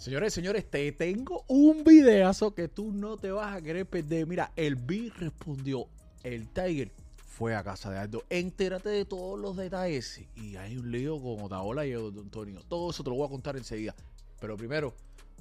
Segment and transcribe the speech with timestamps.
[0.00, 4.26] Señores, señores, te tengo un videazo que tú no te vas a querer perder.
[4.26, 5.88] Mira, el B respondió,
[6.22, 8.24] el Tiger fue a casa de Aldo.
[8.30, 10.22] Entérate de todos los detalles.
[10.36, 12.62] Y hay un lío con Otaola y Antonio.
[12.66, 13.94] Todo eso te lo voy a contar enseguida.
[14.40, 14.94] Pero primero,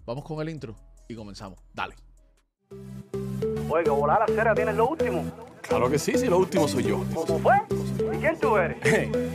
[0.05, 0.75] vamos con el intro
[1.07, 1.57] y comenzamos.
[1.73, 1.95] Dale.
[3.69, 5.23] Oye, que volar la cera tienes lo último.
[5.61, 7.03] Claro que sí, sí, lo último soy yo.
[7.13, 7.53] ¿Cómo fue?
[8.13, 8.77] ¿Y quién tú eres?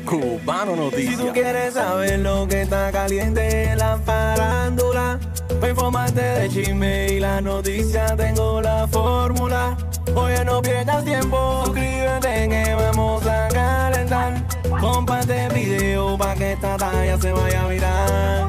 [0.05, 1.33] Cubano Si tú Noticias.
[1.33, 5.21] quieres saber lo que está caliente en la farándula,
[5.61, 9.77] para informarte de chisme y la noticia tengo la fórmula.
[10.17, 14.43] Oye, no pierdas tiempo, suscríbete que vamos a calentar.
[14.81, 18.49] Comparte el video para que esta talla se vaya a virar.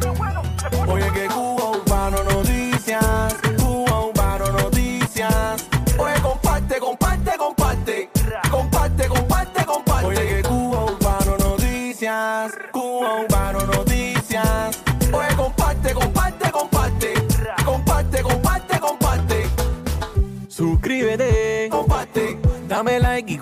[0.87, 1.27] Oye, que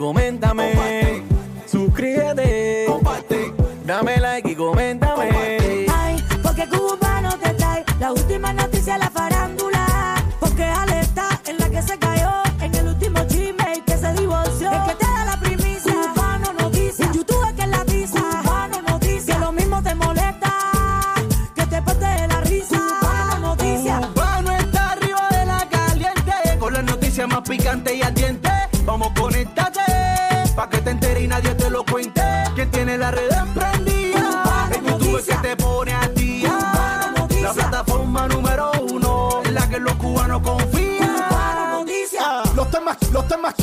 [0.03, 1.23] Coméntame.
[1.65, 3.53] Suscríbete, comparte.
[3.85, 5.87] Dame like y coméntame.
[5.89, 8.72] Ay, porque cubano te trae la última noticia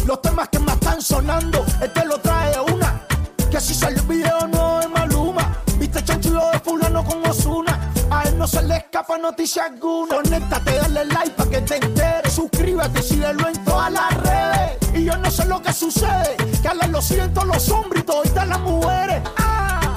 [0.07, 3.01] los temas, que más están sonando, este lo trae una.
[3.51, 5.57] Que si sale el video no es Maluma.
[5.79, 7.91] Viste chanchullo de fulano con Osuna.
[8.11, 10.17] A él no se le escapa noticia alguna.
[10.17, 12.33] Conéctate, dale like para que te enteres.
[12.33, 14.79] Suscríbete síguelo en todas las redes.
[14.95, 16.37] Y yo no sé lo que sucede.
[16.61, 19.23] Que a lo siento los hombres y toditas las mujeres.
[19.39, 19.95] Ah.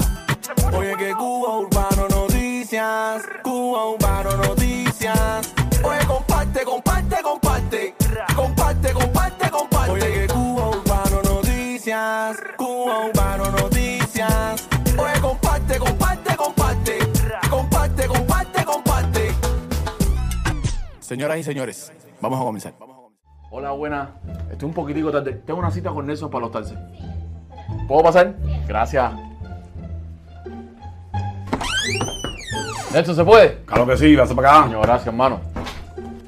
[0.76, 5.48] Oye que Cuba Urbano Noticias Cuba Urbano Noticias
[5.82, 7.94] Oye comparte, comparte Comparte,
[12.04, 16.98] Noticias Cuba Urbano Noticias Oye comparte, comparte, comparte
[17.48, 19.34] Comparte, comparte, comparte
[21.00, 22.74] Señoras y señores, vamos a comenzar.
[23.50, 24.08] Hola, buenas.
[24.50, 25.34] Estoy un poquitico tarde.
[25.46, 26.76] Tengo una cita con Nelson para los taxis.
[27.86, 28.34] ¿Puedo pasar?
[28.66, 29.12] Gracias.
[32.92, 33.64] Nelson, ¿se puede?
[33.64, 34.62] Claro que sí, vas para acá.
[34.64, 35.53] Coño, gracias, hermano.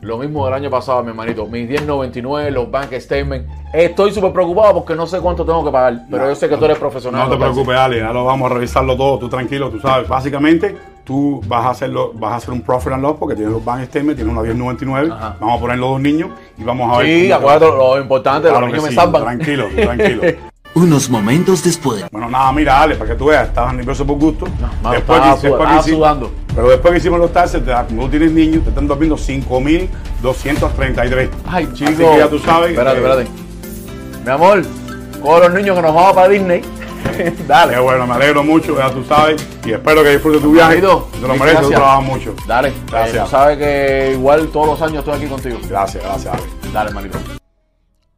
[0.06, 1.46] Lo mismo del año pasado, mi hermanito.
[1.46, 3.50] Mis 10.99, los bank statements.
[3.72, 6.02] Estoy súper preocupado porque no sé cuánto tengo que pagar.
[6.08, 7.24] Pero yo sé que tú eres profesional.
[7.28, 10.08] No te preocupes, Ale, ya lo vamos a revisarlo todo, tú tranquilo, tú sabes.
[10.08, 13.64] Básicamente, tú vas a hacerlo, vas a hacer un profit and loss porque tienes los
[13.64, 15.36] bank statements, tienes una 1099, Ajá.
[15.40, 17.06] vamos a poner los dos niños y vamos a ver.
[17.08, 17.36] Sí, te va.
[17.38, 19.22] acuérdate lo importante, Claro los me sí, salvan.
[19.22, 20.22] Tranquilo, tranquilo.
[20.76, 22.04] Unos momentos después.
[22.12, 24.44] Bueno, nada, mira, Ale, para que tú veas, estabas nervioso por gusto.
[24.60, 26.30] mano, después, estaba después sud- que estaba sudando.
[26.56, 29.16] Pero después que hicimos los taxes, te da- como tú tienes niños, te están durmiendo
[29.16, 31.28] 5.233.
[31.46, 31.90] Ay, chico.
[31.90, 32.70] Así que ya tú sabes.
[32.70, 33.28] Espérate, eh, espérate.
[34.24, 34.62] Mi amor,
[35.22, 36.62] con los niños que nos vamos para Disney.
[37.16, 37.78] Qué Dale.
[37.78, 39.46] bueno, me alegro mucho, ya tú sabes.
[39.64, 40.80] Y espero que disfrutes tu viaje.
[40.80, 42.34] Manito, Te lo mereces, tú trabajas mucho.
[42.46, 42.72] Dale.
[42.90, 43.16] Gracias.
[43.16, 45.58] Eh, tú sabes que igual todos los años estoy aquí contigo.
[45.68, 46.42] Gracias, gracias, Ale.
[46.72, 47.18] Dale, hermanito.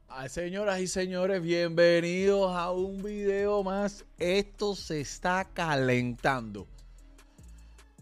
[0.09, 4.05] Ay, Señoras y señores, bienvenidos a un video más.
[4.19, 6.66] Esto se está calentando.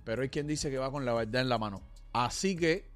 [0.06, 1.82] Pero hay quien dice que va con la verdad en la mano.
[2.12, 2.88] Así que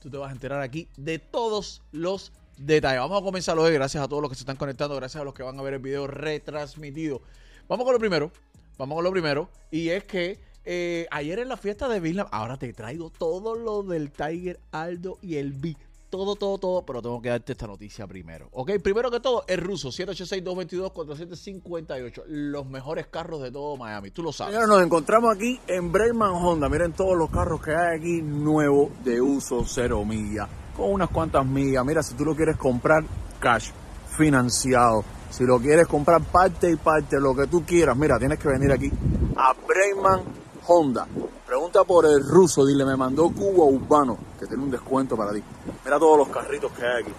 [0.00, 3.00] tú te vas a enterar aquí de todos los detalles.
[3.00, 3.74] Vamos a comenzar hoy.
[3.74, 4.96] Gracias a todos los que se están conectando.
[4.96, 7.20] Gracias a los que van a ver el video retransmitido.
[7.68, 8.32] Vamos con lo primero.
[8.78, 9.50] Vamos con lo primero.
[9.70, 13.82] Y es que eh, ayer en la fiesta de Vilna, ahora te traigo todo lo
[13.82, 15.76] del Tiger, Aldo y el B.
[16.16, 18.48] Todo, todo, todo, pero tengo que darte esta noticia primero.
[18.52, 22.22] Ok, primero que todo, el ruso, 786-222-4758.
[22.28, 24.12] Los mejores carros de todo Miami.
[24.12, 24.54] Tú lo sabes.
[24.54, 26.68] Señores, nos encontramos aquí en Brayman Honda.
[26.68, 30.48] Miren todos los carros que hay aquí nuevos de uso cero millas.
[30.76, 31.84] Con unas cuantas millas.
[31.84, 33.02] Mira, si tú lo quieres comprar
[33.40, 33.70] cash,
[34.16, 35.04] financiado.
[35.30, 37.96] Si lo quieres comprar parte y parte, lo que tú quieras.
[37.96, 38.88] Mira, tienes que venir aquí
[39.36, 41.06] a Brayman Honda.
[41.46, 42.64] Pregunta por el ruso.
[42.64, 44.18] Dile, me mandó Cuba Urbano.
[44.38, 45.42] Que tiene un descuento para ti.
[45.84, 47.12] Mira todos los carritos que hay aquí.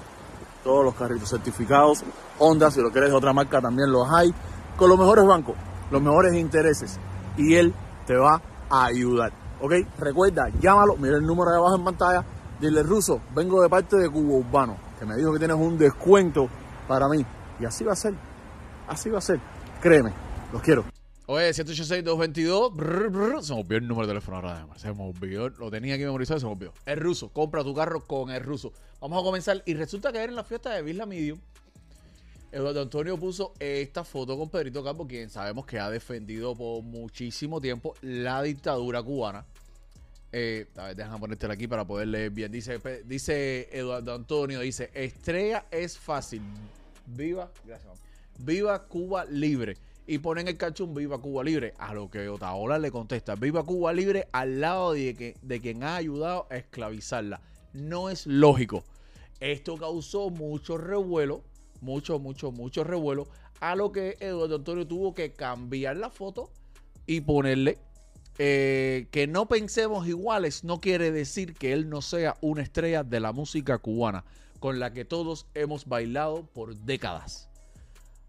[0.63, 2.03] Todos los carritos certificados.
[2.39, 4.33] Honda, si lo quieres de otra marca también los hay.
[4.77, 5.55] Con los mejores bancos,
[5.91, 6.99] los mejores intereses.
[7.37, 7.73] Y él
[8.05, 9.31] te va a ayudar.
[9.61, 9.73] ¿Ok?
[9.99, 12.25] Recuerda, llámalo, mira el número de abajo en pantalla.
[12.59, 16.47] Dile, Ruso, vengo de parte de Cubo Urbano, que me dijo que tienes un descuento
[16.87, 17.25] para mí.
[17.59, 18.13] Y así va a ser.
[18.87, 19.39] Así va a ser.
[19.81, 20.11] Créeme,
[20.51, 20.94] los quiero.
[21.27, 22.75] Oye, 786-222.
[22.75, 24.67] brr, brr, Se me olvidó el número de teléfono ahora.
[24.77, 25.13] Se me.
[25.57, 26.71] Lo tenía aquí memorizado y se me.
[26.85, 27.29] Es ruso.
[27.29, 28.73] Compra tu carro con el ruso.
[29.01, 29.63] Vamos a comenzar.
[29.65, 31.39] Y resulta que en la fiesta de Villa Medium.
[32.51, 37.59] Eduardo Antonio puso esta foto con Pedrito Campo, quien sabemos que ha defendido por muchísimo
[37.59, 39.45] tiempo la dictadura cubana.
[40.31, 42.51] Eh, a ver, déjame ponértela aquí para poder leer bien.
[42.51, 46.41] Dice, dice Eduardo Antonio, dice, estrella es fácil.
[47.07, 47.91] Viva, gracias.
[48.37, 49.75] Viva Cuba libre.
[50.07, 51.73] Y ponen el cachón Viva Cuba libre.
[51.77, 55.83] A lo que Otaola le contesta, Viva Cuba libre al lado de, que, de quien
[55.83, 57.41] ha ayudado a esclavizarla.
[57.73, 58.83] No es lógico.
[59.39, 61.43] Esto causó mucho revuelo,
[61.81, 63.27] mucho, mucho, mucho revuelo.
[63.59, 66.51] A lo que Eduardo Antonio tuvo que cambiar la foto
[67.07, 67.77] y ponerle
[68.37, 73.21] eh, que no pensemos iguales no quiere decir que él no sea una estrella de
[73.21, 74.25] la música cubana
[74.59, 77.49] con la que todos hemos bailado por décadas.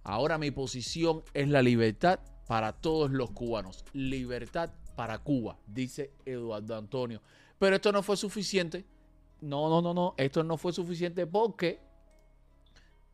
[0.08, 3.84] Ahora mi posición es la libertad para todos los cubanos.
[3.92, 7.20] Libertad para Cuba, dice Eduardo Antonio.
[7.58, 8.84] Pero esto no fue suficiente.
[9.40, 10.14] No, no, no, no.
[10.16, 11.80] Esto no fue suficiente porque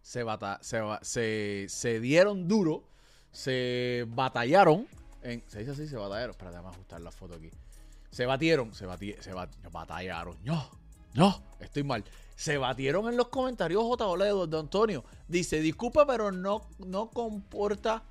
[0.03, 2.85] se, bata- se, se, dieron duro,
[3.31, 4.87] se batallaron.
[5.47, 6.33] Se dice así, se batallaron.
[6.33, 7.51] Espérate, vamos ajustar la foto aquí.
[8.11, 10.37] Se batieron, se, bati- se bat- batallaron.
[10.45, 10.69] No,
[11.15, 12.05] no, estoy mal.
[12.43, 14.17] Se batieron en los comentarios J.
[14.17, 15.05] de Eduardo Antonio.
[15.29, 18.03] Dice, disculpa, pero no, no comporta.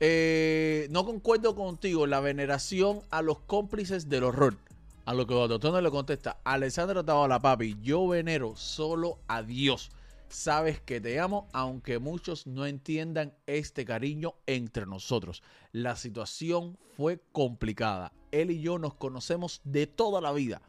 [0.00, 4.56] eh, no concuerdo contigo la veneración a los cómplices del horror.
[5.04, 9.90] A lo que Eduardo Antonio le contesta, Alessandro Tabola, papi, yo venero solo a Dios.
[10.30, 15.42] Sabes que te amo, aunque muchos no entiendan este cariño entre nosotros.
[15.72, 18.10] La situación fue complicada.
[18.32, 20.62] Él y yo nos conocemos de toda la vida.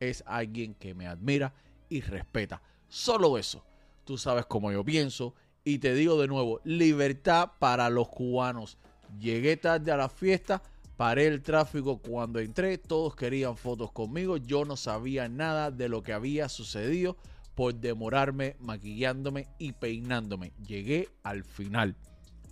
[0.00, 1.54] Es alguien que me admira
[1.88, 2.62] y respeta.
[2.88, 3.64] Solo eso.
[4.04, 5.34] Tú sabes cómo yo pienso.
[5.64, 8.78] Y te digo de nuevo, libertad para los cubanos.
[9.18, 10.62] Llegué tarde a la fiesta,
[10.96, 16.02] paré el tráfico cuando entré, todos querían fotos conmigo, yo no sabía nada de lo
[16.02, 17.16] que había sucedido
[17.54, 20.52] por demorarme maquillándome y peinándome.
[20.66, 21.96] Llegué al final.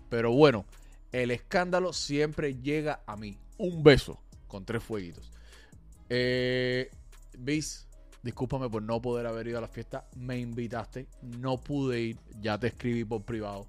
[0.08, 0.64] Pero bueno,
[1.10, 3.38] el escándalo siempre llega a mí.
[3.58, 5.30] Un beso con tres fueguitos.
[6.08, 6.90] Eh,
[8.22, 10.06] discúlpame por no poder haber ido a la fiesta.
[10.16, 12.16] Me invitaste, no pude ir.
[12.40, 13.66] Ya te escribí por privado.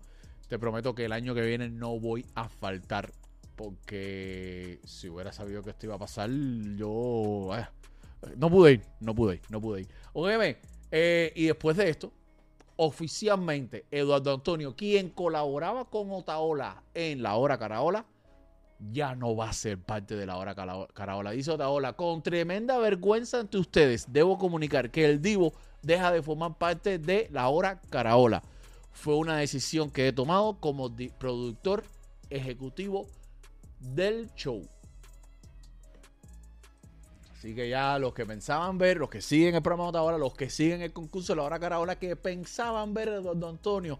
[0.47, 3.11] Te prometo que el año que viene no voy a faltar.
[3.55, 7.55] Porque si hubiera sabido que esto iba a pasar, yo.
[7.55, 7.67] eh,
[8.37, 9.87] no pude ir, no pude ir, no pude ir.
[10.13, 10.57] Óyeme,
[10.91, 12.11] eh, y después de esto,
[12.77, 18.05] oficialmente, Eduardo Antonio, quien colaboraba con Otaola en la hora Caraola,
[18.91, 20.55] ya no va a ser parte de la hora
[20.93, 21.31] Caraola.
[21.31, 26.57] Dice Otaola, con tremenda vergüenza ante ustedes, debo comunicar que el Divo deja de formar
[26.57, 28.43] parte de la hora Caraola.
[28.91, 31.83] Fue una decisión que he tomado como productor
[32.29, 33.07] ejecutivo
[33.79, 34.67] del show.
[37.37, 40.49] Así que ya los que pensaban ver, los que siguen el programa de los que
[40.49, 43.99] siguen el concurso de la hora Caraola, que pensaban ver a Eduardo Antonio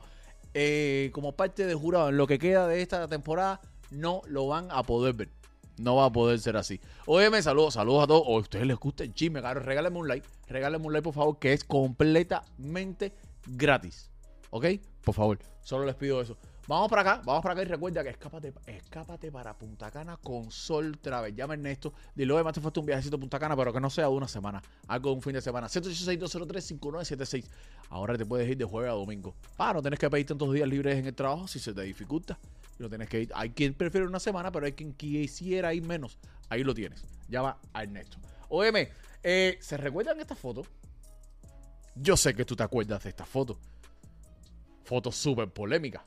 [0.54, 3.60] eh, como parte de jurado en lo que queda de esta temporada,
[3.94, 5.30] no lo van a poder ver.
[5.78, 6.80] No va a poder ser así.
[7.06, 8.24] Óyeme, saludos, saludos a todos.
[8.26, 10.28] O a ustedes les gusta el chisme, claro, regálenme un like.
[10.48, 13.14] Regálenme un like, por favor, que es completamente
[13.48, 14.12] gratis.
[14.52, 14.66] ¿Ok?
[15.04, 16.38] Por favor, solo les pido eso.
[16.66, 20.50] Vamos para acá, vamos para acá y recuerda que escápate, escápate para Punta Cana con
[20.50, 21.36] Sol Travel.
[21.36, 23.90] Llama a Ernesto, dile, me hace falta un viajecito a Punta Cana, pero que no
[23.90, 25.68] sea de una semana, algo de un fin de semana.
[25.68, 27.44] 186-203-5976.
[27.90, 29.36] Ahora te puedes ir de jueves a domingo.
[29.58, 32.40] Para no tenés que pedir tantos días libres en el trabajo si se te dificulta.
[32.84, 33.32] No tienes que ir.
[33.34, 36.18] Hay quien prefiere una semana, pero hay quien quisiera ir menos.
[36.50, 37.06] Ahí lo tienes.
[37.30, 38.18] Llama a Ernesto.
[38.50, 38.90] Óyeme,
[39.24, 40.66] eh, ¿se recuerdan esta foto?
[41.96, 43.58] Yo sé que tú te acuerdas de esta foto.
[44.84, 46.04] Foto súper polémica.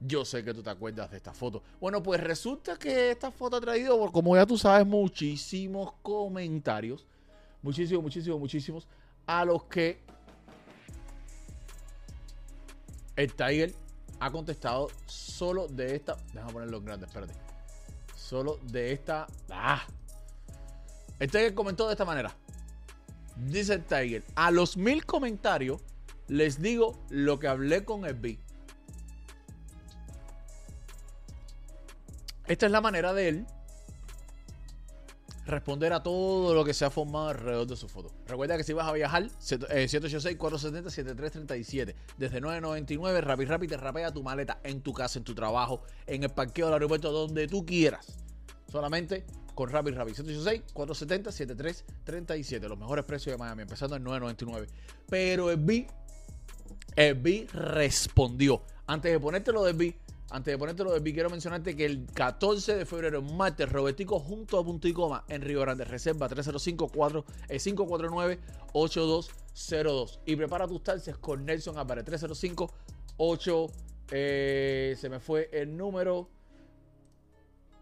[0.00, 1.62] Yo sé que tú te acuerdas de esta foto.
[1.80, 7.06] Bueno, pues resulta que esta foto ha traído, como ya tú sabes, muchísimos comentarios.
[7.62, 8.86] Muchísimos, muchísimos, muchísimos.
[9.26, 9.98] A los que
[13.16, 13.74] el Tiger
[14.20, 16.16] ha contestado solo de esta.
[16.32, 17.34] Déjame ponerlo en grande, espérate.
[18.16, 19.26] Solo de esta.
[19.50, 19.86] ¡Ah!
[21.18, 22.34] El Tiger comentó de esta manera.
[23.36, 25.80] Dice el Tiger: A los mil comentarios
[26.26, 28.38] les digo lo que hablé con el B.
[32.46, 33.46] Esta es la manera de él
[35.48, 38.12] responder a todo lo que se ha formado alrededor de su foto.
[38.26, 41.96] Recuerda que si vas a viajar, eh, 786-470-7337.
[42.16, 46.22] Desde 999, Rappi Rappi te rapea tu maleta en tu casa, en tu trabajo, en
[46.22, 48.16] el parqueo del aeropuerto, donde tú quieras.
[48.70, 50.12] Solamente con Rappi Rappi.
[50.12, 52.68] 786-470-7337.
[52.68, 54.68] Los mejores precios de Miami, empezando en 999.
[55.08, 55.88] Pero el B,
[56.94, 58.62] el B respondió.
[58.86, 59.98] Antes de ponerte lo del B,
[60.30, 64.58] Antes de ponerte lo de quiero mencionarte que el 14 de febrero, martes, Robertico junto
[64.58, 66.92] a punto y coma en Río Grande, reserva 305
[67.48, 70.18] eh, 549-8202.
[70.26, 72.70] Y prepara tus taxes con Nelson Álvarez, 305
[73.16, 73.66] 8
[74.10, 76.28] eh, se me fue el número.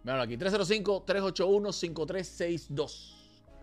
[0.05, 3.17] Míralo aquí, 305-381-5362.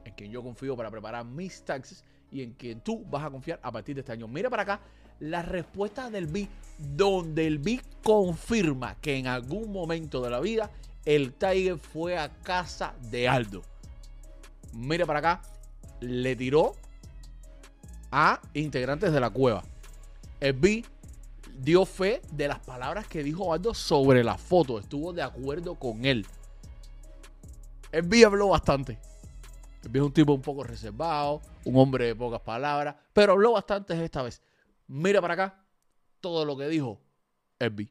[0.04, 3.60] En quien yo confío para preparar mis taxes y en quien tú vas a confiar
[3.62, 4.28] a partir de este año.
[4.28, 4.80] Mira para acá
[5.20, 6.50] la respuesta del BI,
[6.80, 10.72] donde el BI confirma que en algún momento de la vida
[11.06, 13.62] el Tiger fue a casa de Aldo.
[14.74, 15.42] Mira para acá,
[16.02, 16.75] le tiró
[18.12, 19.63] a integrantes de la cueva.
[20.40, 20.84] El B
[21.60, 24.80] dio fe de las palabras que dijo Aldo sobre la foto.
[24.80, 26.25] Estuvo de acuerdo con él.
[27.92, 28.98] El B habló bastante.
[29.92, 34.22] Es un tipo un poco reservado, un hombre de pocas palabras, pero habló bastante esta
[34.22, 34.42] vez.
[34.88, 35.66] Mira para acá
[36.22, 37.00] todo lo que dijo
[37.60, 37.90] el B.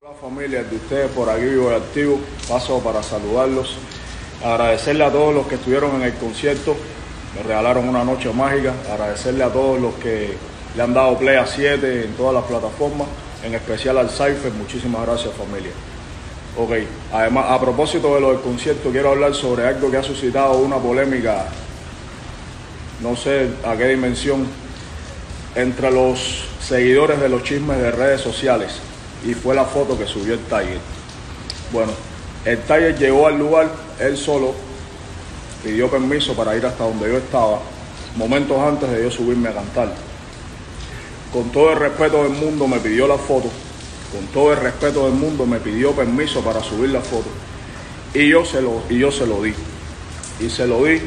[0.00, 3.76] Hola familia de ustedes por aquí vivo y activo, paso para saludarlos,
[4.44, 6.76] agradecerle a todos los que estuvieron en el concierto,
[7.34, 10.36] me regalaron una noche mágica, agradecerle a todos los que
[10.76, 13.08] le han dado play a 7 en todas las plataformas,
[13.42, 15.72] en especial al Cypher, muchísimas gracias familia.
[16.56, 16.70] Ok,
[17.12, 20.76] además a propósito de lo del concierto quiero hablar sobre algo que ha suscitado una
[20.76, 21.46] polémica,
[23.00, 24.46] no sé a qué dimensión,
[25.56, 28.76] entre los seguidores de los chismes de redes sociales
[29.26, 30.78] y fue la foto que subió el Tiger.
[31.72, 31.90] Bueno,
[32.44, 33.68] el Tiger llegó al lugar,
[33.98, 34.54] él solo,
[35.64, 37.58] pidió permiso para ir hasta donde yo estaba,
[38.16, 39.92] momentos antes de yo subirme a cantar.
[41.32, 43.50] Con todo el respeto del mundo me pidió la foto,
[44.14, 47.28] con todo el respeto del mundo me pidió permiso para subir la foto.
[48.14, 49.52] Y yo se lo, y yo se lo di.
[50.38, 51.00] Y se lo di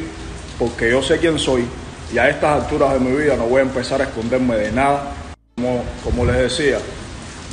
[0.58, 1.64] porque yo sé quién soy
[2.12, 5.14] y a estas alturas de mi vida no voy a empezar a esconderme de nada.
[5.54, 6.78] Como, como les decía,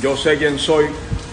[0.02, 0.84] yo sé quién soy,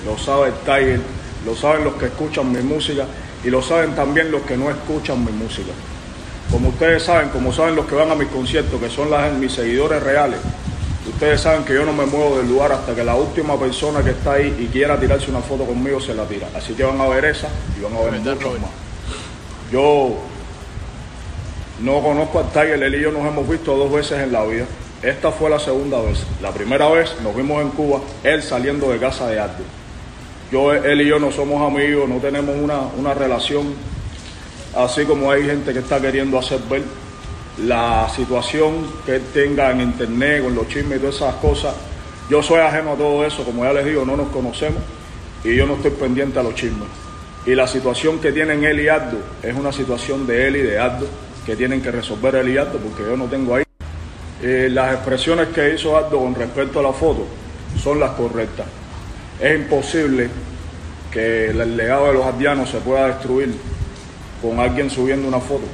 [0.06, 1.01] lo sabe el Tiger,
[1.46, 3.06] lo saben los que escuchan mi música
[3.44, 5.72] y lo saben también los que no escuchan mi música.
[6.50, 9.51] Como ustedes saben, como saben los que van a mis conciertos, que son las, mis
[9.51, 10.39] seguidores reales,
[11.10, 14.12] ustedes saben que yo no me muevo del lugar hasta que la última persona que
[14.12, 16.48] está ahí y quiera tirarse una foto conmigo se la tira.
[16.55, 18.72] Así que van a ver esa y van a ver muchas más.
[19.72, 20.15] Yo
[21.81, 24.65] no conozco al Tiger, él y yo nos hemos visto dos veces en la vida.
[25.01, 26.24] Esta fue la segunda vez.
[26.41, 29.63] La primera vez nos vimos en Cuba, él saliendo de casa de arte.
[30.51, 33.74] Yo, él y yo no somos amigos, no tenemos una, una relación
[34.75, 36.83] así como hay gente que está queriendo hacer ver
[37.60, 41.75] la situación que él tenga en internet, con los chismes y todas esas cosas.
[42.29, 44.81] Yo soy ajeno a todo eso, como ya les digo, no nos conocemos
[45.43, 46.88] y yo no estoy pendiente a los chismes.
[47.45, 50.79] Y la situación que tienen él y Aldo es una situación de él y de
[50.79, 51.07] Aldo
[51.45, 53.63] que tienen que resolver él y Aldo porque yo no tengo ahí.
[54.41, 57.27] Eh, las expresiones que hizo Aldo con respecto a la foto
[57.81, 58.65] son las correctas.
[59.41, 60.29] Es imposible
[61.12, 63.53] que el legado de los aldeanos se pueda destruir
[64.41, 65.65] con alguien subiendo una foto.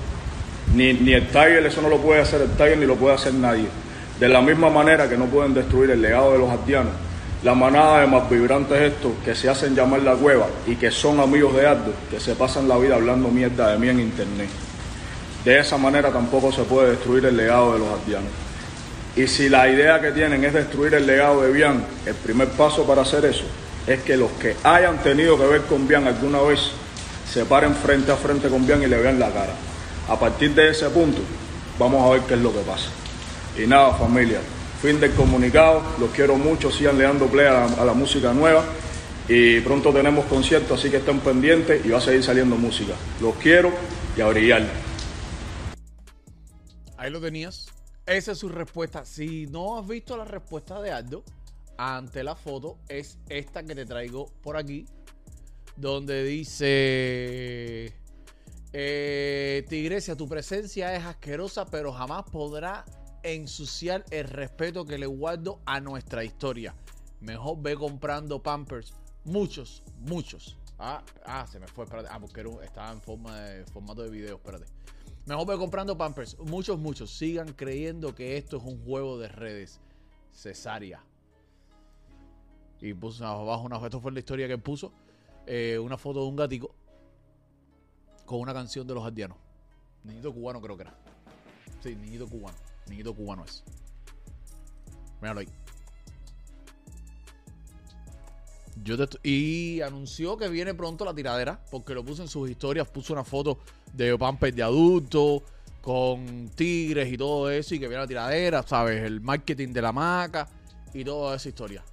[0.74, 3.34] Ni, ni el Tiger, eso no lo puede hacer el Tiger ni lo puede hacer
[3.34, 3.66] nadie.
[4.20, 6.94] De la misma manera que no pueden destruir el legado de los aldeanos,
[7.44, 11.20] la manada de más vibrantes estos que se hacen llamar la cueva y que son
[11.20, 14.50] amigos de Aldo, que se pasan la vida hablando mierda de mí en internet.
[15.46, 18.32] De esa manera tampoco se puede destruir el legado de los aldeanos.
[19.16, 22.86] Y si la idea que tienen es destruir el legado de Bian, el primer paso
[22.86, 23.46] para hacer eso
[23.88, 26.72] es que los que hayan tenido que ver con Bian alguna vez
[27.32, 29.54] se paren frente a frente con Bian y le vean la cara.
[30.10, 31.22] A partir de ese punto,
[31.78, 32.90] vamos a ver qué es lo que pasa.
[33.56, 34.42] Y nada, familia,
[34.82, 38.66] fin del comunicado, los quiero mucho, sigan le dando play a la, música nueva
[39.28, 42.94] y pronto tenemos conciertos, así que estén pendientes y va a seguir saliendo música.
[43.22, 43.72] Los quiero
[44.18, 44.66] y a brillar.
[46.98, 47.68] Ahí lo tenías.
[48.08, 49.06] Esa es su respuesta.
[49.06, 51.24] Si no has visto la respuesta de Aldo
[51.78, 54.88] ante la foto, es esta que te traigo por aquí.
[55.78, 57.94] Donde dice:
[58.74, 62.86] eh, Tigresia, tu presencia es asquerosa, pero jamás podrá
[63.24, 66.76] ensuciar el respeto que le guardo a nuestra historia.
[67.20, 68.94] Mejor ve comprando Pampers.
[69.26, 70.58] Muchos, muchos.
[70.78, 71.84] Ah, ah se me fue.
[71.84, 72.08] Espérate.
[72.12, 74.38] Ah, porque era un- estaba en forma de, formato de video.
[74.38, 74.66] Espérate.
[75.26, 76.38] Mejor ve comprando Pampers.
[76.40, 77.12] Muchos, muchos.
[77.12, 79.82] Sigan creyendo que esto es un juego de redes.
[80.32, 81.04] Cesárea.
[82.80, 84.94] Y puso abajo una Esto fue la historia que puso.
[85.46, 86.74] eh, una foto de un gatico.
[88.30, 89.40] Con una canción de los aldeanos.
[90.04, 90.94] Niñito cubano creo que era.
[91.82, 92.56] Sí, niñito cubano.
[92.88, 93.64] Niñito cubano es.
[95.20, 95.48] Míralo ahí.
[98.84, 102.88] Yo te y anunció que viene pronto la tiradera, porque lo puso en sus historias,
[102.88, 103.58] puso una foto
[103.94, 105.42] de Pampers de adulto,
[105.82, 109.02] con tigres y todo eso, y que viene la tiradera, ¿sabes?
[109.02, 110.48] El marketing de la maca
[110.94, 111.84] y toda esa historia.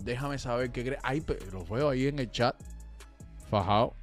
[0.00, 1.00] Déjame saber qué crees.
[1.04, 2.60] Ay, los veo ahí en el chat.
[3.48, 4.01] Fajado.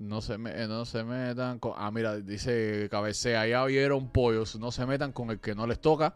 [0.00, 1.74] No se, me, eh, no se metan con.
[1.76, 3.46] Ah, mira, dice cabecea.
[3.46, 4.56] Ya vieron pollos.
[4.56, 6.14] No se metan con el que no les toca.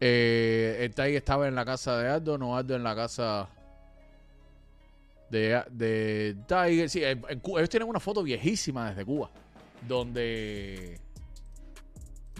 [0.00, 3.48] Eh, el Tiger estaba en la casa de Aldo, no Aldo en la casa
[5.30, 6.88] de, de Tiger.
[6.88, 9.30] Sí, ellos tienen una foto viejísima desde Cuba.
[9.86, 11.00] Donde.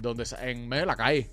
[0.01, 1.29] Donde en medio de la calle.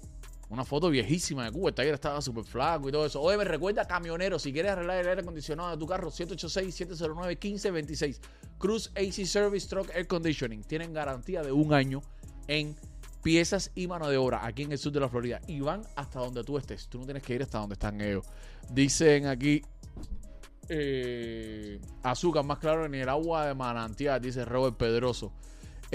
[0.49, 1.69] Una foto viejísima de Cuba.
[1.69, 3.21] El Tiger estaba súper flaco y todo eso.
[3.21, 4.37] Oye, me recuerda camionero.
[4.37, 8.19] Si quieres arreglar el aire acondicionado de tu carro, 786-709-1526.
[8.57, 10.63] Cruz AC Service Truck Air Conditioning.
[10.63, 12.01] Tienen garantía de un año
[12.47, 12.75] en
[13.23, 15.41] piezas y mano de obra aquí en el sur de la Florida.
[15.47, 16.87] Y van hasta donde tú estés.
[16.87, 18.25] Tú no tienes que ir hasta donde están ellos.
[18.69, 19.63] Dicen aquí.
[20.69, 25.31] eh, azúcar más claro ni el agua de manantial, dice Robert Pedroso.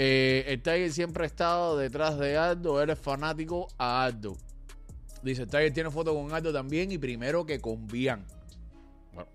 [0.03, 2.81] Eh, el Tiger siempre ha estado detrás de Aldo.
[2.81, 4.35] Él es fanático a Aldo.
[5.21, 8.25] Dice, el Tiger tiene foto con Aldo también y primero que con Bian.
[9.13, 9.29] Bueno,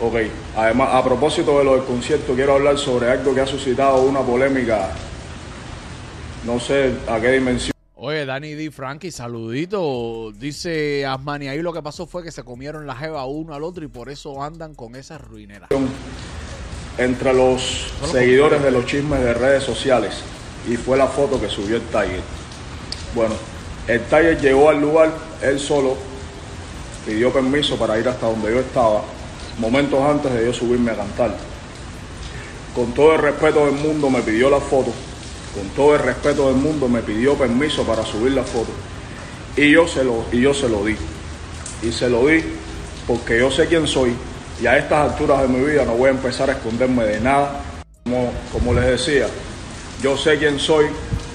[0.00, 0.14] Ok,
[0.56, 4.20] además a propósito de lo del concierto quiero hablar sobre algo que ha suscitado una
[4.20, 4.90] polémica,
[6.44, 7.72] no sé a qué dimensión.
[7.98, 8.70] Oye, Danny D.
[8.70, 10.30] Frankie, saludito.
[10.38, 13.84] Dice Asmani, ahí lo que pasó fue que se comieron la jeva uno al otro
[13.84, 15.70] y por eso andan con esas ruineras.
[16.98, 20.22] entre los seguidores de los chismes de redes sociales
[20.68, 22.20] y fue la foto que subió el Tiger.
[23.14, 23.34] Bueno,
[23.88, 25.96] el Tiger llegó al lugar, él solo
[27.06, 29.02] pidió permiso para ir hasta donde yo estaba,
[29.58, 31.34] momentos antes de yo subirme a cantar.
[32.74, 34.92] Con todo el respeto del mundo me pidió la foto,
[35.54, 38.70] con todo el respeto del mundo me pidió permiso para subir la foto
[39.56, 40.96] y yo se lo, y yo se lo di.
[41.82, 42.42] Y se lo di
[43.06, 44.14] porque yo sé quién soy
[44.60, 47.62] y a estas alturas de mi vida no voy a empezar a esconderme de nada.
[48.04, 49.26] Como, como les decía,
[50.02, 50.86] yo sé quién soy,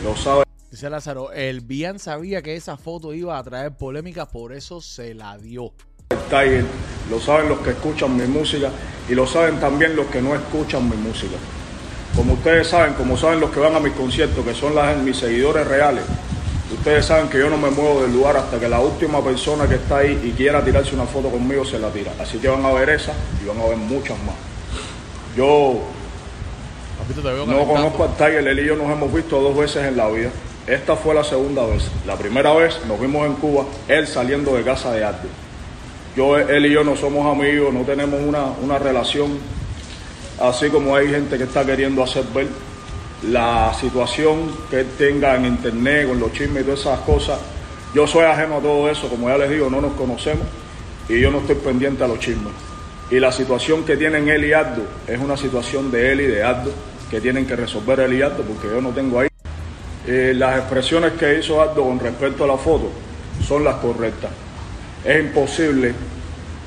[0.03, 0.50] lo sabe.
[0.71, 5.13] Dice Lázaro, el Bian sabía que esa foto iba a traer polémica, por eso se
[5.13, 5.73] la dio.
[6.29, 6.63] Tiger,
[7.09, 8.69] lo saben los que escuchan mi música
[9.09, 11.35] y lo saben también los que no escuchan mi música.
[12.15, 15.17] Como ustedes saben, como saben los que van a mis conciertos, que son las, mis
[15.17, 16.05] seguidores reales,
[16.73, 19.75] ustedes saben que yo no me muevo del lugar hasta que la última persona que
[19.75, 22.13] está ahí y quiera tirarse una foto conmigo se la tira.
[22.17, 23.11] Así que van a ver esa
[23.43, 24.35] y van a ver muchas más.
[25.35, 25.81] Yo
[27.45, 30.29] no conozco al Tiger, él y yo nos hemos visto dos veces en la vida.
[30.71, 31.83] Esta fue la segunda vez.
[32.07, 35.27] La primera vez nos vimos en Cuba, él saliendo de casa de arte.
[36.15, 39.37] Yo, él y yo no somos amigos, no tenemos una, una relación
[40.39, 42.47] así como hay gente que está queriendo hacer ver.
[43.23, 47.37] La situación que él tenga en internet con los chismes y todas esas cosas,
[47.93, 50.47] yo soy ajeno a todo eso, como ya les digo, no nos conocemos
[51.09, 52.53] y yo no estoy pendiente a los chismes.
[53.09, 56.43] Y la situación que tienen él y Aldo es una situación de él y de
[56.43, 56.71] Aldo
[57.09, 59.30] que tienen que resolver él y Aldo porque yo no tengo ahí.
[60.07, 62.91] Eh, las expresiones que hizo Aldo con respecto a la foto
[63.47, 64.31] son las correctas.
[65.05, 65.93] Es imposible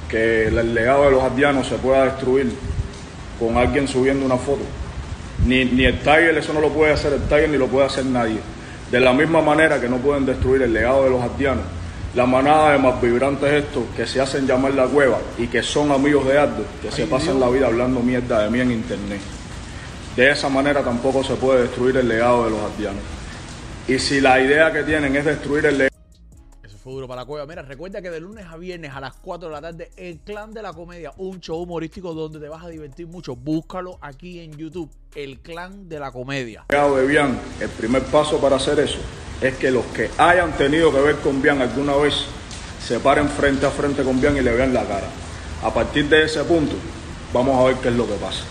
[0.08, 2.52] que el legado de los aldeanos se pueda destruir
[3.38, 4.62] con alguien subiendo una foto.
[5.46, 8.06] Ni, ni el Tiger, eso no lo puede hacer el Tiger ni lo puede hacer
[8.06, 8.38] nadie.
[8.90, 11.64] De la misma manera que no pueden destruir el legado de los aldeanos,
[12.14, 15.90] la manada de más vibrantes estos que se hacen llamar la cueva y que son
[15.90, 19.20] amigos de Aldo, que se pasan la vida hablando mierda de mí en internet.
[20.14, 23.02] De esa manera tampoco se puede destruir el legado de los aldeanos.
[23.86, 25.94] Y si la idea que tienen es destruir el legado
[26.84, 27.46] fue duro para la cueva.
[27.46, 30.52] Mira, recuerda que de lunes a viernes a las 4 de la tarde, El Clan
[30.52, 33.34] de la Comedia, un show humorístico donde te vas a divertir mucho.
[33.34, 36.66] Búscalo aquí en YouTube, El Clan de la Comedia.
[36.68, 38.98] de Bian, el primer paso para hacer eso
[39.40, 42.26] es que los que hayan tenido que ver con Bian alguna vez
[42.86, 45.08] se paren frente a frente con Bian y le vean la cara.
[45.62, 46.74] A partir de ese punto,
[47.32, 48.44] vamos a ver qué es lo que pasa.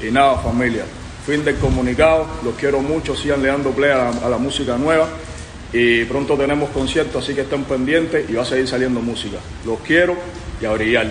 [0.00, 0.84] Y nada, familia,
[1.24, 5.08] fin del comunicado, los quiero mucho, sigan le dando play a la, música nueva
[5.72, 9.38] y pronto tenemos conciertos, así que estén pendientes y va a seguir saliendo música.
[9.64, 10.16] Los quiero
[10.60, 11.10] y a brillar.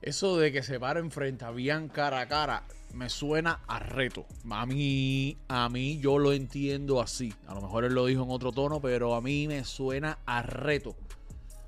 [0.00, 2.62] Eso de que se paren frente a Bian cara a cara
[2.94, 4.24] me suena a reto.
[4.50, 7.32] A mí, a mí yo lo entiendo así.
[7.46, 10.40] A lo mejor él lo dijo en otro tono, pero a mí me suena a
[10.40, 10.96] reto.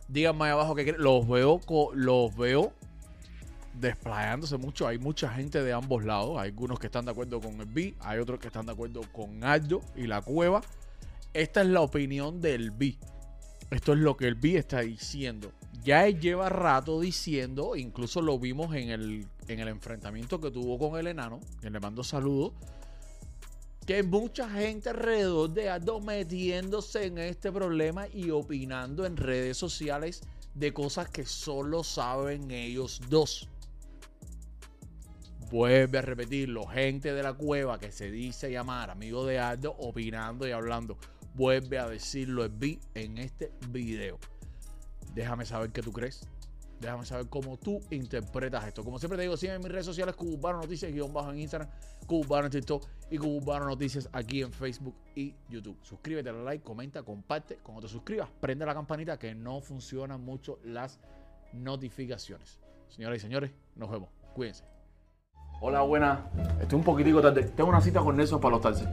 [0.09, 1.61] Díganme ahí abajo que los veo,
[1.95, 2.73] los veo
[3.75, 4.87] desplayándose mucho.
[4.87, 6.39] Hay mucha gente de ambos lados.
[6.39, 9.03] Hay algunos que están de acuerdo con el B, hay otros que están de acuerdo
[9.13, 10.63] con Aldo y la cueva.
[11.33, 12.97] Esta es la opinión del B.
[13.71, 15.53] Esto es lo que el B está diciendo.
[15.83, 20.79] Ya él lleva rato diciendo, incluso lo vimos en el, en el enfrentamiento que tuvo
[20.79, 22.53] con el enano, que le mando saludos,
[23.85, 29.59] que hay mucha gente alrededor de Aldo metiéndose en este problema y opinando en redes
[29.59, 30.23] sociales
[30.55, 33.49] de cosas que solo saben ellos dos.
[35.55, 40.49] Vuelve a repetirlo, gente de la cueva que se dice llamar amigo de Aldo, opinando
[40.49, 40.99] y hablando.
[41.33, 44.19] Vuelve a decirlo en, este video.
[45.15, 46.29] Déjame saber qué tú crees.
[46.81, 48.83] Déjame saber cómo tú interpretas esto.
[48.83, 51.71] Como siempre te digo, sigue en mis redes sociales, Cubano Noticias, guion bajo en Instagram,
[52.05, 55.79] Cubano en TikTok y Cubano Noticias aquí en Facebook y YouTube.
[55.83, 57.59] Suscríbete, dale like, comenta, comparte.
[57.63, 60.99] Cuando te suscribas, prende la campanita que no funcionan mucho las
[61.53, 62.59] notificaciones.
[62.89, 64.09] Señoras y señores, nos vemos.
[64.35, 64.74] Cuídense.
[65.67, 66.19] Hola, buenas.
[66.61, 67.43] Estoy un poquitico tarde.
[67.43, 68.87] Tengo una cita con Nelson para los taxis.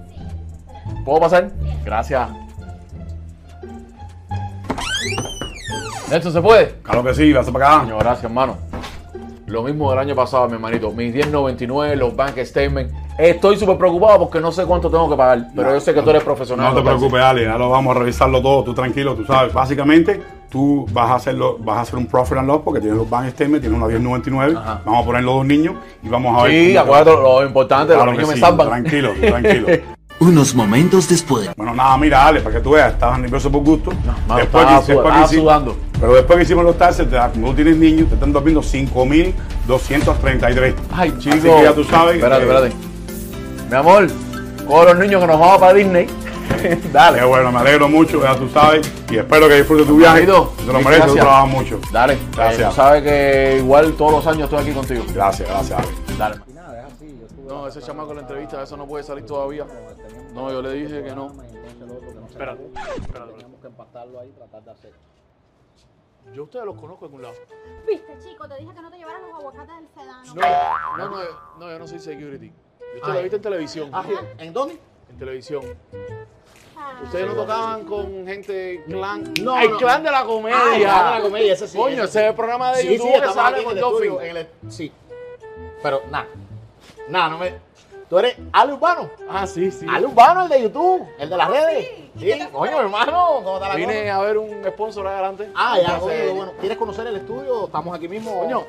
[1.03, 1.51] ¿Puedo pasar?
[1.83, 2.29] Gracias.
[6.09, 6.75] Nelson, ¿se puede?
[6.81, 7.79] Claro que sí, vas para acá.
[7.81, 8.55] Coño, gracias, hermano.
[9.47, 10.91] Lo mismo del año pasado, mi hermanito.
[10.91, 12.93] Mis 10.99, los bank statements.
[13.17, 15.47] Estoy súper preocupado porque no sé cuánto tengo que pagar.
[15.53, 16.73] Pero yo sé que tú eres profesional.
[16.73, 19.53] No te preocupes, Ale, ya lo vamos a revisarlo todo, tú tranquilo, tú sabes.
[19.53, 23.09] Básicamente, tú vas a hacerlo, vas a hacer un profit and loss porque tienes los
[23.09, 24.81] bank statements, tienes una 1099, Ajá.
[24.85, 26.51] vamos a poner los dos niños y vamos a ver.
[26.51, 28.67] Sí, acuérdate lo importante, Claro los que me salvan.
[28.67, 29.67] Tranquilo, tranquilo.
[30.19, 31.49] Unos momentos después.
[31.57, 33.89] Bueno, nada, mira, Ale, para que tú veas, estabas nervioso por gusto.
[34.27, 35.75] mano, después estaba después estaba hicimos- sudando.
[35.99, 40.75] Pero después que hicimos los taxes, como tú tienes niños, te están durmiendo 5.233.
[40.91, 41.35] Ay, chico.
[41.35, 42.15] Así que ya tú sabes.
[42.17, 42.71] Espérate, eh, espérate.
[43.69, 44.07] Mi amor,
[44.67, 46.05] con los niños que nos vamos para Disney.
[46.91, 47.19] Dale.
[47.19, 48.89] Qué bueno, me alegro mucho, ya tú sabes.
[49.09, 50.25] Y espero que disfrutes tu viaje.
[50.25, 51.79] Manito, Te lo mereces, tú trabajas mucho.
[51.91, 52.17] Dale.
[52.35, 52.59] Gracias.
[52.59, 55.03] Eh, tú sabes que igual todos los años estoy aquí contigo.
[55.13, 56.17] Gracias, gracias, Ale.
[56.17, 56.35] Dale.
[57.47, 59.65] No, ese chamaco en la entrevista, eso no puede salir todavía.
[60.33, 61.33] No, yo le dije que no.
[62.29, 62.65] Espérate,
[63.01, 63.33] espérate.
[63.61, 64.93] que empatarlo ahí y tratar de hacer.
[66.33, 67.35] Yo a ustedes los conozco en algún lado.
[67.85, 70.33] Viste, chico, te dije que no te llevaras los aguacates del sedano.
[70.33, 71.23] No, no, no,
[71.59, 72.47] no, yo no soy security.
[72.79, 73.89] Yo usted lo viste en televisión.
[73.91, 74.05] Ah,
[74.37, 74.79] ¿En dónde?
[75.11, 75.61] En televisión.
[77.03, 79.33] Ustedes no tocaban con gente clan.
[79.41, 79.77] No, el no.
[79.77, 80.57] clan de la comedia.
[80.59, 82.87] Ah, el clan de la comedia, ese sí, Coño, ese es el programa de Sí,
[82.93, 84.29] YouTube sí, que estamos sale aquí con en el estudio, Dolphin.
[84.31, 84.91] en el- Sí.
[85.83, 86.27] Pero nada.
[87.09, 87.53] Nada, no me.
[88.09, 89.09] ¿Tú eres Ale Urbano?
[89.29, 89.85] Ah, sí, sí.
[89.89, 91.87] Ale Urbano, el de YouTube, el de las redes.
[92.19, 94.15] Sí, coño, hermano, ¿cómo está la Vine cosa?
[94.15, 95.49] a ver un sponsor adelante.
[95.55, 96.51] Ah, ya, coño, bueno.
[96.59, 97.65] ¿Quieres conocer el estudio?
[97.65, 98.41] Estamos aquí mismo.
[98.41, 98.65] Coño,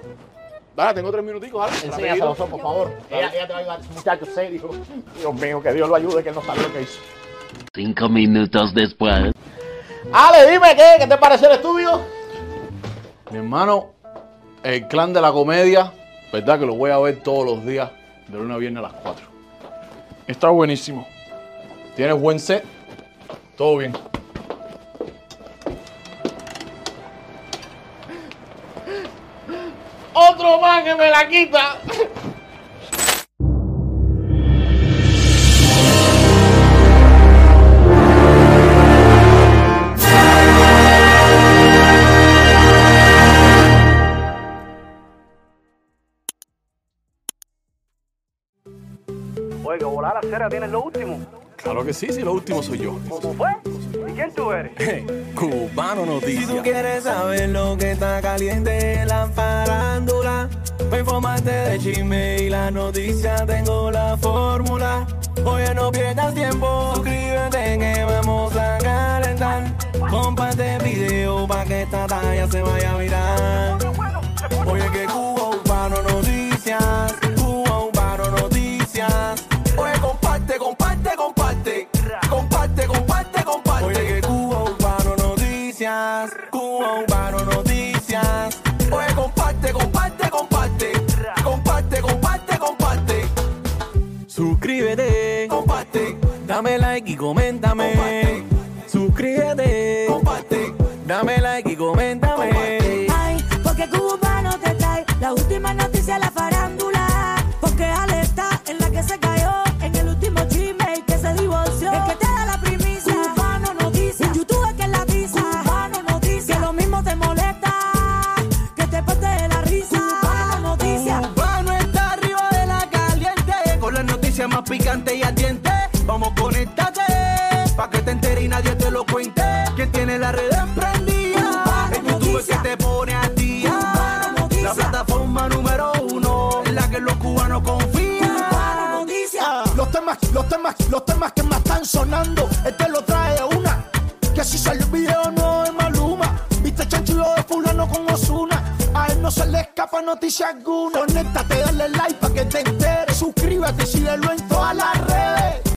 [0.76, 1.86] dale, tengo tres minuticos, dale.
[1.86, 2.92] Enséñaselo, por favor.
[3.10, 4.70] Ella, ella te va a ayudar, muchacho serio.
[5.18, 7.00] Dios mío, que Dios lo ayude, que él no sabe lo que hizo.
[7.74, 9.32] Cinco minutos después.
[10.12, 10.96] Ale, dime, ¿qué?
[10.98, 12.00] ¿Qué te pareció el estudio?
[13.30, 13.92] Mi hermano,
[14.62, 15.92] el clan de la comedia,
[16.32, 17.90] verdad que lo voy a ver todos los días,
[18.28, 19.26] de lunes a viernes a las 4.
[20.26, 21.06] Está buenísimo.
[21.96, 22.64] Tienes buen set,
[23.56, 23.92] todo bien.
[30.30, 31.78] Otro más que me la quita.
[49.64, 51.18] Oiga, volar la cera tienes lo último.
[51.56, 52.98] Claro que sí, sí, lo último soy yo.
[53.08, 53.50] ¿Cómo fue?
[54.08, 54.72] ¿Y quién tú eres?
[55.34, 60.11] Cubano Si tú quieres saber lo que está caliente en la farándula,
[60.92, 65.06] para informarte de chisme y la noticia tengo la fórmula.
[65.42, 69.74] Oye, no pierdas tiempo, suscríbete que vamos a calentar.
[70.10, 73.78] Comparte el video para que esta talla se vaya a virar.
[74.66, 75.41] Oye, que Cuba
[94.72, 97.92] Suscríbete, comparte, dame like y coméntame.
[97.92, 98.42] Comparte.
[98.86, 100.74] Suscríbete, comparte,
[101.06, 102.21] dame like y coméntame.